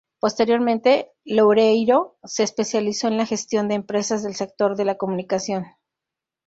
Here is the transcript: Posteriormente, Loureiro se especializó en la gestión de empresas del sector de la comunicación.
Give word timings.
Posteriormente, 0.19 1.11
Loureiro 1.25 2.17
se 2.23 2.41
especializó 2.41 3.07
en 3.07 3.17
la 3.17 3.27
gestión 3.27 3.67
de 3.67 3.75
empresas 3.75 4.23
del 4.23 4.33
sector 4.33 4.75
de 4.75 4.85
la 4.85 4.97
comunicación. 4.97 5.63